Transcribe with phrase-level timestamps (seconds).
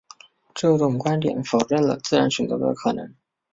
[0.55, 3.13] 这种观点否认了自然选择的可能。